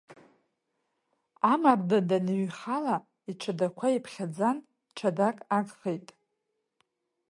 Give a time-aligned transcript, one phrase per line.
[1.51, 2.95] Амарда даныҩхала,
[3.31, 4.57] иҽадақәа иԥхьаӡан,
[4.95, 6.07] ҽадак агхеит.